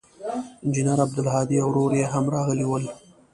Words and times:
انجنیر 0.63 0.99
عبدالهادي 1.05 1.55
او 1.61 1.67
ورور 1.69 1.91
یې 1.99 2.05
هم 2.13 2.25
راغلي 2.35 2.65
ول. 2.67 2.83